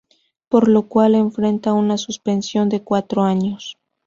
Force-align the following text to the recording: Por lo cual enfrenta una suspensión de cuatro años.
Por 0.49 0.67
lo 0.67 0.87
cual 0.87 1.13
enfrenta 1.13 1.73
una 1.73 1.95
suspensión 1.95 2.69
de 2.69 2.81
cuatro 2.81 3.21
años. 3.21 3.77